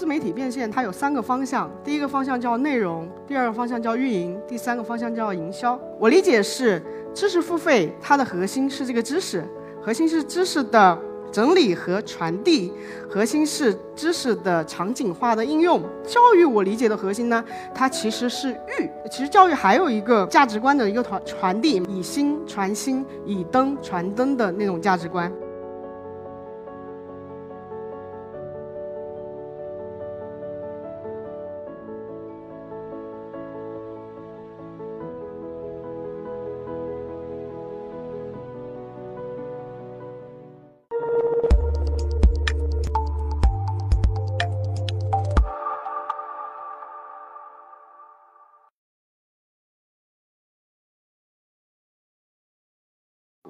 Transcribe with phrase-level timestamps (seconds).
[0.00, 5.78] 自媒体变现它有三个方向，第一个方向叫内容，第二个方向叫运营，第三个方向叫营销。
[5.98, 9.44] 我理解是知识付费，它的核心是这个知识，
[9.82, 10.98] 核心是知识的
[11.30, 12.72] 整理和传递，
[13.10, 15.82] 核心是知识的场景化的应用。
[16.02, 17.44] 教育我理解的核心呢，
[17.74, 18.90] 它其实是育。
[19.10, 25.30] 其实教育还有一个价值观的一个传传递，以心传心，以灯传灯的那种价值观。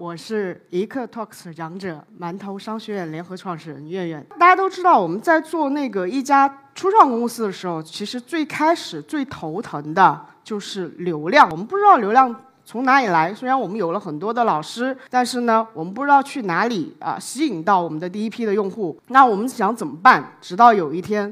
[0.00, 4.26] 我是一刻 Talks 讲者，馒头商学院联合创始人苑苑。
[4.38, 11.46] 大家都知道，我们在做那个一家初创公司的时候，其实最开始最头疼的就是流量。
[11.50, 12.34] 我们不知道流量
[12.64, 18.98] 从哪里来，虽然我们有了很多的老师，但是呢，我们不知道去哪里啊吸引到我们的第一批的用户。
[19.08, 20.32] 那我们想怎么办？
[20.40, 21.30] 直到有一天，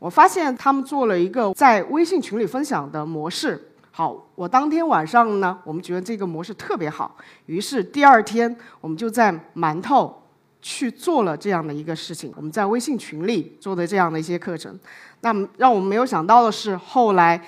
[0.00, 3.67] 我发现他们做了一个在微信群里分享的模式。
[3.98, 10.22] 好，我当天晚上呢，我们觉得这个模式特别好，于是第二天我们就在馒头
[10.62, 12.32] 去做了这样的一个事情。
[12.36, 14.78] 我们在微信群里做的这样的一些课程，
[15.22, 17.44] 那么让我们没有想到的是，后来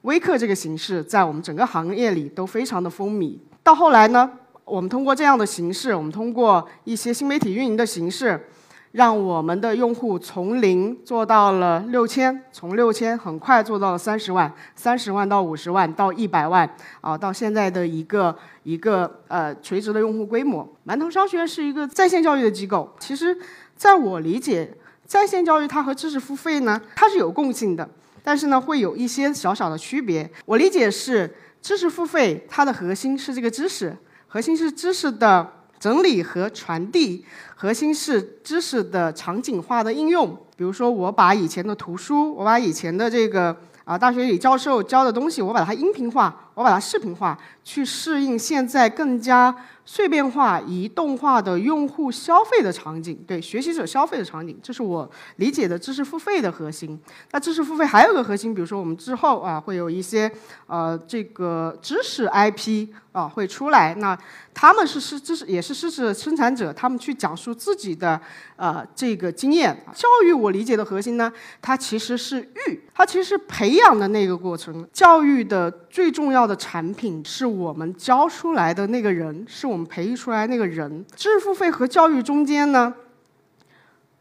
[0.00, 3.38] 微课这个形式在我们整个行业里都非常的风靡。
[3.62, 4.28] 到后来呢，
[4.64, 8.48] 我们通过这样的形式，我们通过一些新媒体运营的形式。
[8.92, 16.68] 让我们的用户从零做到了六千，从六千很快做到了三十万，三十万到五十万到一百万，
[17.00, 20.68] 啊，到现在的一个一个呃垂直的用户规模。
[20.86, 23.34] 馒头商学院是一个在线教育的机构，其实
[23.74, 24.76] 在我理解，
[25.06, 27.88] 在线教育它和知识付费呢，它是有共性的，
[28.22, 30.30] 但是呢会有一些小小的区别。
[30.44, 33.96] 我理解是知识付费，它的核心是这个知识，
[34.28, 35.50] 核心是知识的。
[35.82, 37.24] 整理和传递
[37.56, 49.54] 核心是知识的场景化的应用，比如说我把以前的图书，我把以前的这个啊大学里教授教的东西，我把它音频化，我把它视频化，去适应现在更加。
[49.84, 56.96] 碎片化、移动化的用户消费的场景，对学习者消费的场景，这是我理解的知识付费的核心。
[57.32, 60.30] 那知识付费还有个核心，比如说我们之后啊会有一些
[60.68, 64.16] 呃这个知识 IP 啊会出来，那
[64.54, 68.18] 他们是是知识也是知识生产者，他们去讲述自己的
[68.54, 69.76] 呃这个经验。
[69.92, 71.30] 教育我理解的核心呢，
[71.60, 74.88] 它其实是育，它其实是培养的那个过程。
[74.92, 79.64] 教育的最重要到的产品是我们教出来的那个人是。
[79.64, 82.92] 我们培育出来那个人，知识付费和教育中间呢，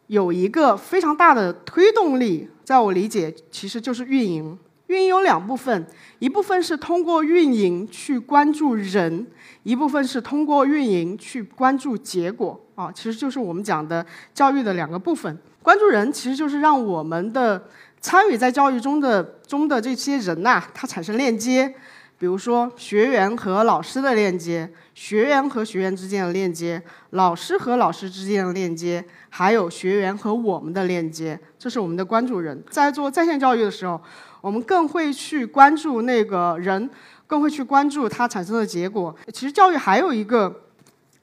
[0.05, 4.55] 有一个非常大的推动力，在我理解，其实就是运营。
[4.85, 5.87] 运营有两部分，
[6.19, 9.25] 一部分是通过运营去关注人，
[9.63, 12.59] 一部分是通过运营去关注结果。
[12.75, 15.35] 啊，其实就是我们讲的教育的两个部分。
[15.63, 17.63] 关注人，其实就是让我们的
[17.99, 21.73] 参与在教育中的中的这些人呐，他产生链接。
[22.21, 32.63] 比如说学员和老师的链接，学员和学员之间的链接，老师和老师之间的链接，还有学员和我们的链接，这是我们的关注人。
[32.69, 33.99] 在做在线教育的时候，
[34.39, 36.87] 我们更会去关注那个人，
[37.25, 39.15] 更会去关注它产生的结果。
[39.33, 40.55] 其实教育还有一个，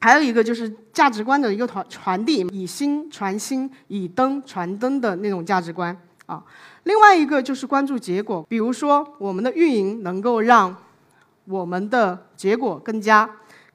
[0.00, 6.42] 还有一个就是价值观的一个传传递，以心传心，以灯传灯的那种价值观啊。
[6.82, 10.76] 另外一个就是关注结果，比如说我们的运营能够让。
[11.48, 13.28] 我们的结果更加。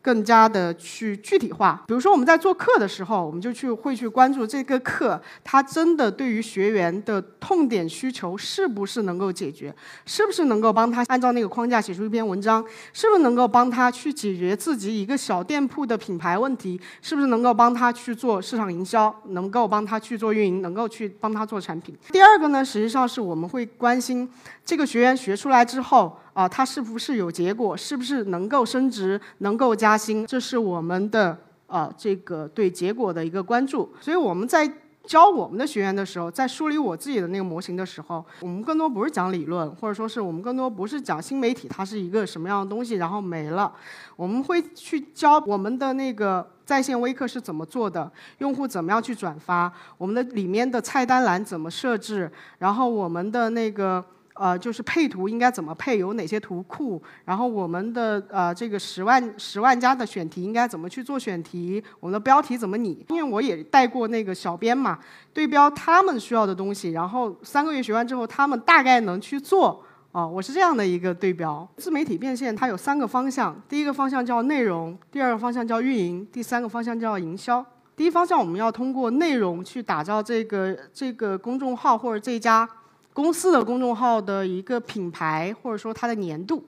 [0.04, 9.74] 更加的去具体化，比如说我们在做课的时候，我们就去会去关注这个课，它真的对于学员的痛点需求是不是能够解决，
[10.06, 21.98] 是不是能够帮他按照那个框架写出一篇文章，是不是能够帮他去解决自己一个小店铺的品牌问题，是不是能够帮他去做市场营销，能够帮他去做运营，能够去帮他做产品。
[22.12, 24.30] 第二个呢，实际上是我们会关心
[24.66, 26.20] 这个学员学出来之后。
[26.34, 27.78] 啊，它是不是有结果？
[27.78, 30.26] 是不是能够升职、能够加薪？
[30.26, 31.38] 这是我们的
[31.68, 33.90] 啊，这个对结果的一个关注。
[34.02, 34.72] 所以我们在
[35.06, 43.72] 教我们的学员的时候，在梳理我自己的那个模型的时候，我们更多不是讲理论，或者说是我们更多不是讲新媒体它是一个什么样的东西，然后没了。
[44.16, 54.04] 我们会去教我们的那个在线微课是怎么做的，用户怎么样去转发，我们的里面的菜单栏怎么设置，然后我们的那个。
[54.34, 63.06] 呃，就是配图应该怎么配，有哪些图库，然后我们的呃这个十万十万加的选题应该怎么去做选题，我们的标题怎么拟？
[63.10, 65.00] 因为我也带过那个小编嘛，
[65.34, 69.84] 对标他们需要的东西，然后三个月学完之后，他们大概能去做。
[70.12, 71.68] 哦，我是这样的一个对标。
[71.78, 77.66] 自媒体变现它有三个方向，第一个方向叫内容，第二个方向叫运营，第三个方向叫营销。
[77.96, 82.68] 第一方向我们要通过内容去打造这个这个公众号或者这家
[83.14, 86.64] 公司的公众号的一个品牌，或者说它的年度。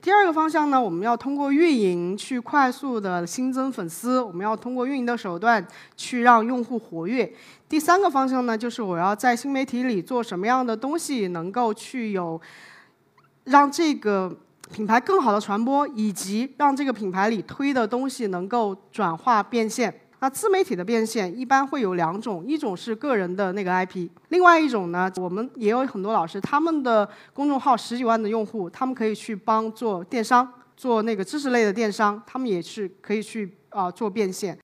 [0.00, 5.66] 第二个方向呢，我们要通过运营去快速的新增粉丝，我们要通过运营的手段
[5.96, 7.32] 去让用户活跃。
[7.68, 12.40] 第三个方向呢，就是我要在新媒体里做什么样的东西能够去有。
[13.44, 14.36] 让这个
[14.72, 20.00] 品牌更好的传播，以及让这个品牌里推的东西能够转化变现。
[20.20, 34.58] 那自媒体的变现一般会有两种，一种是个人的那个 IP，另外一种呢，我们也有很多老师，他们的公众号十几万的用户，他们可以去帮做电商，做那个知识类的电商，他们也是可以去啊做变现。